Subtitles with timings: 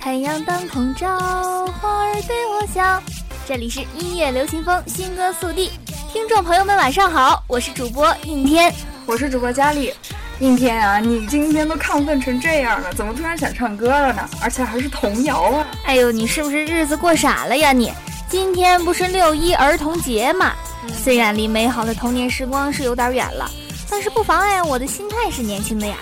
[0.00, 1.06] 太阳当空照，
[1.78, 3.02] 花儿对我笑。
[3.46, 5.70] 这里是音乐流行风新歌速递，
[6.10, 8.72] 听众朋友们晚上好，我是主播应天，
[9.04, 9.92] 我是主播佳丽。
[10.38, 14.26] 应天啊，你今天都亢奋成这样了，怎么突然想唱歌了呢？
[14.42, 15.66] 而且还是童谣啊！
[15.84, 17.92] 哎呦，你是不是日子过傻了呀你？
[18.26, 20.54] 今天不是六一儿童节嘛？
[20.96, 23.50] 虽然离美好的童年时光是有点远了，
[23.90, 25.96] 但是不妨碍我的心态是年轻的呀。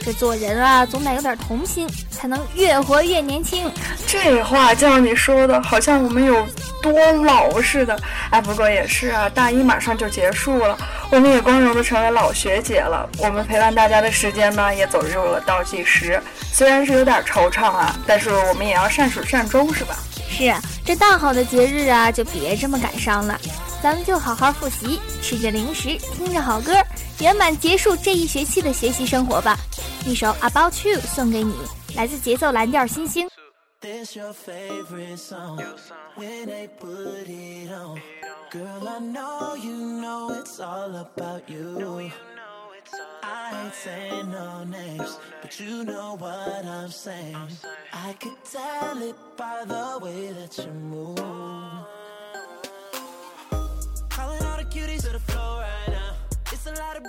[0.00, 3.70] 这做人啊，总得有点童心，才能越活越年轻。
[4.06, 6.46] 这话叫你说的，好像我们有
[6.82, 7.98] 多老似的。
[8.30, 10.76] 哎，不过也是啊，大一马上就结束了，
[11.10, 13.08] 我们也光荣的成为老学姐了。
[13.18, 16.20] 我们陪伴大家的时间呢，也走入了倒计时。
[16.52, 19.94] 虽然是有点惆怅啊，但是我们也要善始善终，是吧？
[20.28, 23.38] 是啊，这大好的节日啊，就别这么感伤了。
[23.82, 26.74] 咱们就好好复习，吃着零食，听着好歌，
[27.20, 29.58] 圆满结束这一学期的学习生活吧。
[30.06, 31.54] 一首《About You》送给你，
[31.94, 33.28] 来自节奏蓝调新星。
[50.22, 50.70] cuties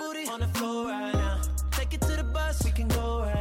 [0.02, 1.40] booty on the floor right now.
[1.72, 3.41] Take it to the bus, we can go right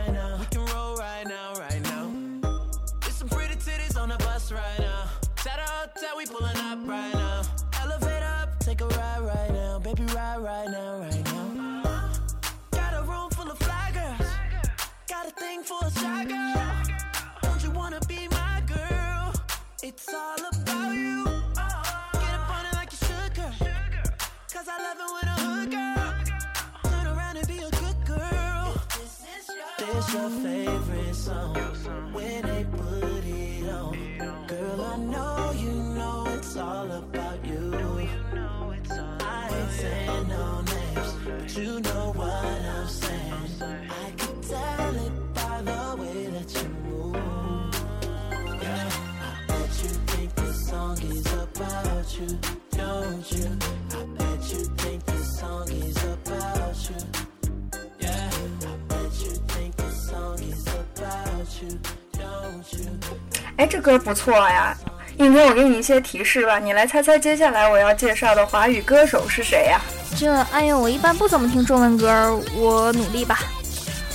[30.00, 31.54] this your favorite song.
[32.12, 34.46] When they put it on.
[34.46, 37.74] Girl, I know you know it's all about you.
[39.20, 42.09] I ain't saying no names But you know
[63.60, 64.74] 哎，这歌不错呀！
[65.18, 69.78] 应天，我给你一些提示吧，你来猜猜接下来我要介绍的华语歌手是谁呀？
[70.16, 73.40] 这，哎呦，我一般不怎么听中文歌，我努力吧。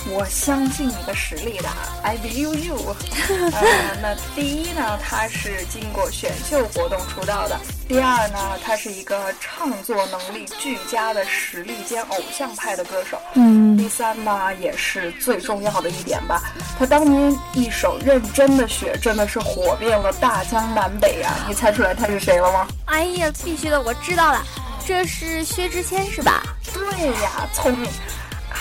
[0.08, 1.70] 我相信你的实力的
[2.04, 2.96] ，I believe you。
[3.28, 7.56] 呃， 那第一呢，他是经过选秀活动出道的；
[7.88, 16.40] 第二呢，他是一个唱作能力俱佳的实力兼偶像派的歌手；嗯，第三呢，也是最重要的一点吧，
[16.78, 21.34] 他当年一首《认真的雪》真的是火遍了大江南北呀！
[21.48, 22.68] 你猜出来他是谁了吗？
[22.86, 24.44] 哎呀，必须的，我知道了，
[24.86, 26.44] 这是薛之谦是吧？
[26.72, 27.90] 对呀，聪明。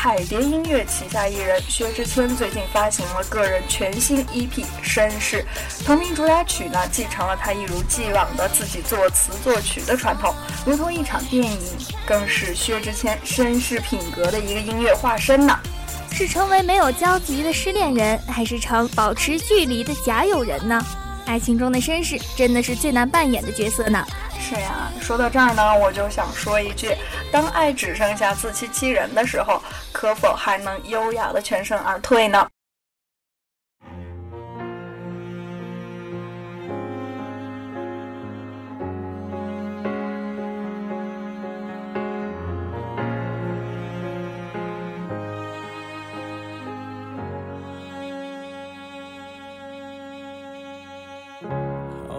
[0.05, 4.51] 海蝶音乐旗下艺人薛之谦最近发行了个人全新 EP
[4.85, 5.43] 《绅士》，
[5.87, 10.35] 同名主打曲呢，继承了他一如既往的自己作词作曲的传统，
[10.67, 11.59] 如同一场电影，
[12.07, 15.59] 更是薛之谦绅士品格的一个音乐化身呢。
[16.13, 20.85] 是成为没有交集的失恋人，还是成保持距离的假友人呢？
[21.25, 24.07] 爱情中的绅士真的是最难扮演的角色呢。
[24.47, 26.95] 是呀，说到这儿呢，我就想说一句：
[27.33, 32.47] 当爱只剩下自欺欺人的时候，可否还能优雅的全身而退呢？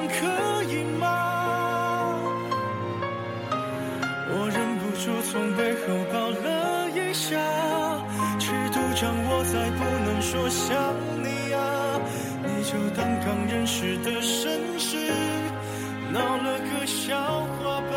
[0.00, 1.06] 样，可以吗？
[4.32, 5.80] 我忍不住从背后
[6.12, 7.36] 抱了一下，
[8.38, 12.00] 尺度掌握在不能说想你啊，
[12.44, 14.48] 你就当刚认识的绅
[14.78, 14.96] 士，
[16.12, 17.16] 闹了个笑
[17.58, 17.96] 话吧。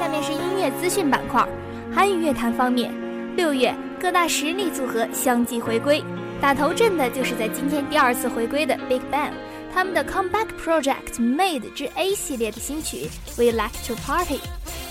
[0.00, 1.46] 下面是音乐资讯板块。
[1.94, 2.92] 韩语乐坛方面，
[3.34, 6.04] 六月各大实力组合相继回归，
[6.40, 9.32] 打头阵的就是在今天第二次回归的 Big Bang。
[9.78, 14.40] 他们的 comeback project Made 之 A 系列的新曲 We Like to Party，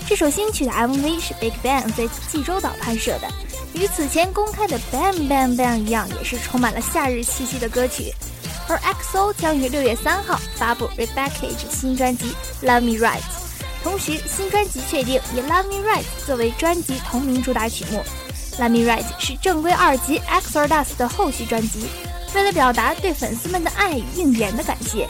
[0.08, 3.28] 这首新曲的 MV 是 Big Bang 在济州岛拍摄的，
[3.74, 8.14] 与此前公开的 Bang Bang Bang 一样，也是充满了夏日气息的歌曲。
[8.66, 12.32] 而 XO 将于六月三号发布 Rebecca 新专辑
[12.62, 13.20] Love Me Right，
[13.84, 18.02] 同时新专辑确定以 Love Me Right 作为专辑同名主打曲目。
[18.58, 21.84] Love Me Right 是正规二辑 Exodus 的后续专辑。
[22.34, 25.08] 为了表达对粉丝们的爱与应援的感谢，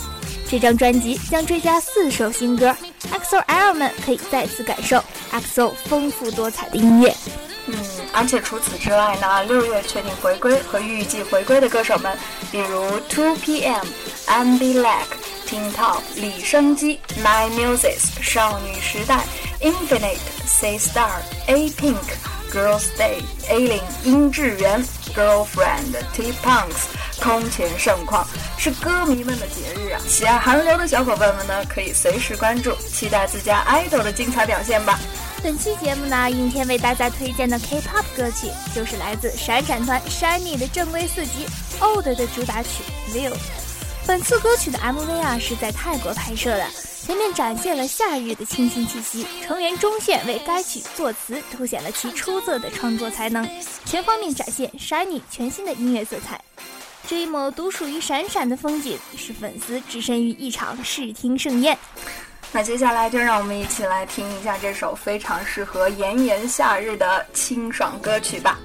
[0.48, 2.74] 这张专辑将追加四首新歌
[3.12, 7.14] ，XOL 们可以再次感受 XO 丰富多彩的音乐。
[7.66, 7.74] 嗯，
[8.14, 12.16] 而且除此之外呢，六月确定回归和预计回归的歌手们，
[12.50, 13.84] 比如 Two PM、
[14.26, 15.04] Ambi Lag、
[15.46, 19.24] Tin Top、李生基、Nine Muses、少女时代、
[19.60, 20.16] Infinite、
[20.46, 21.10] Say Star、
[21.46, 21.96] A Pink、
[22.50, 23.20] Girls Day、
[23.50, 24.82] A 零、殷志源、
[25.14, 26.97] Girlfriend、T Punks。
[27.20, 28.26] 空前盛况，
[28.56, 30.00] 是歌迷们的节日啊！
[30.08, 34.98] 喜爱韩流的小伙伴们呢，可以随时关注，期待自家 idol 的精彩表现吧。
[35.42, 41.46] 本期节目呢，应天为大家推荐的 K-pop 歌曲，就是来自闪闪团 Shiny 的正规四辑
[41.80, 42.82] Old 的主打曲
[43.14, 43.30] 《View》。
[44.06, 46.66] 本次歌曲的 MV 啊，是在泰国拍摄的，
[47.06, 53.48] 前面展现了夏日的清新气息，成员钟铉为该曲作词，凸显了其出色的创作才能，
[53.84, 56.40] 全方面展现 Shiny 全新的音乐色彩。
[57.08, 61.76] 这一抹独属于闪闪的风景，使粉丝置身于一场视听盛宴。
[62.52, 68.58] 那接下来就让我们一起来听一下这首非常适合炎炎夏日的清爽歌曲吧。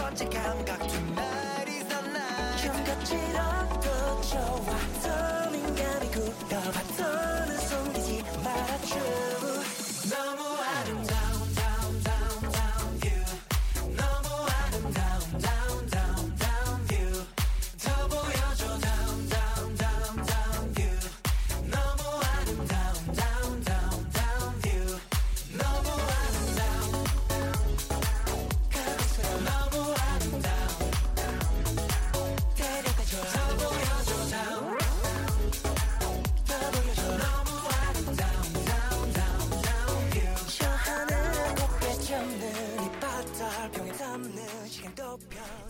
[0.00, 2.56] 번째 감각 두 날이 선나.
[2.56, 4.78] 좀 거칠어도 좋아.
[5.02, 9.27] 더 민감히 굳어 파도는 숨기지 말아줘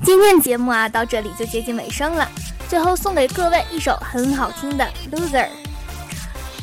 [0.09, 2.27] 今天节目啊，到这里就接近尾声了。
[2.67, 5.45] 最后送给各位一首很好听的《Loser》。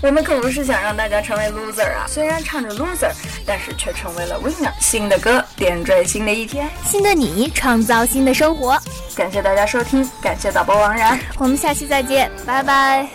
[0.02, 3.12] 我们可不是想让大家成为 loser 啊，虽然唱着 loser，
[3.46, 4.72] 但是却成为了 winner。
[4.80, 8.76] 新的歌点缀新的一天，新的你创造新的生活。
[9.16, 13.08] 感谢大家收听，感谢导播王然，我们下期再见，拜拜。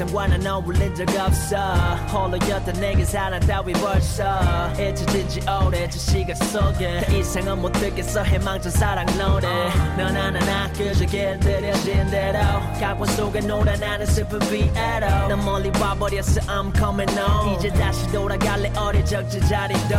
[0.00, 1.74] 히 세상과는 어울린 적 없어.
[2.10, 4.72] 홀로였던 내게 사랑 따위 벌써.
[4.72, 8.22] 잊혀진 지 오래 저 시간 속에 더 이상은 못 듣겠어.
[8.22, 9.68] 해망전 사랑 노래.
[9.98, 12.38] 넌 하나나 그저 길들여진 대로.
[12.80, 15.28] 각본 속에 나는 슬픈 비애로.
[15.28, 16.40] 난 멀리 와버렸어.
[16.46, 17.56] I'm coming home.
[17.56, 18.72] 이제 다시 돌아갈래.
[18.76, 19.96] 어릴 적 제자리도.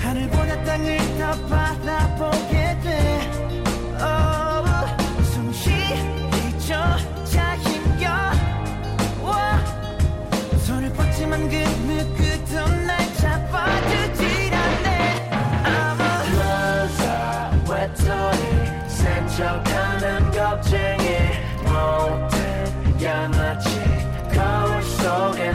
[0.00, 3.47] 하늘보다 땅을 더 바라보게 돼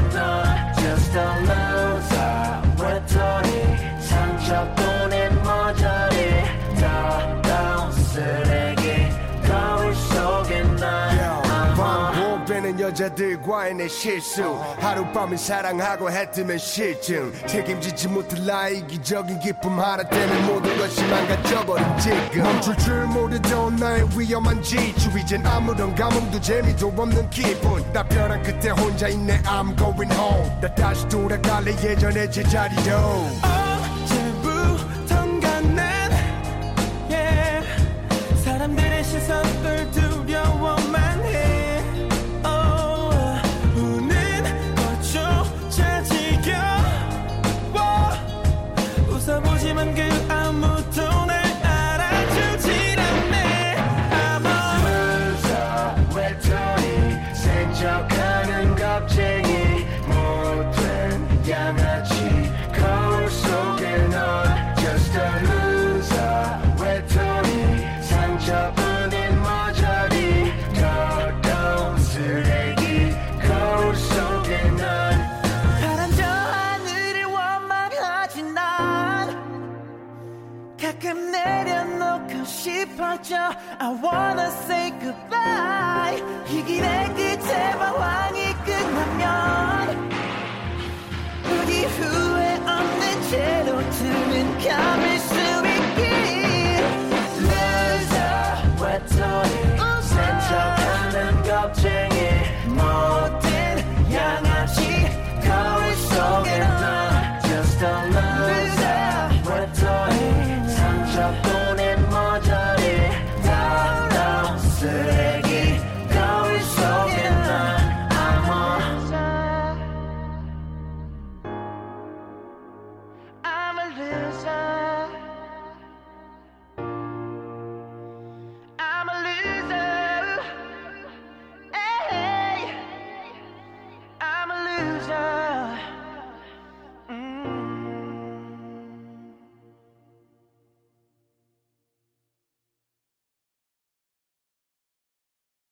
[0.01, 1.62] just a look.
[13.03, 14.43] 여자들과의 내 실수.
[14.79, 17.33] 하룻밤을 사랑하고 해뜨면 실증.
[17.45, 22.43] 책임지지 못할 나의 이기적인 기쁨 하나 때문에 모든 것이 망가져버린 지금.
[22.43, 27.91] 멈출 줄 모르던 나의 위험한 지추 이젠 아무런 감흥도 재미도 없는 기분.
[27.91, 29.41] 나 벼랑 끝에 혼자 있네.
[29.43, 30.61] I'm going home.
[30.61, 31.71] 나 다시 돌아갈래.
[31.83, 33.52] 예전의 제자리로
[49.83, 50.22] time good.
[83.35, 84.82] I wanna say.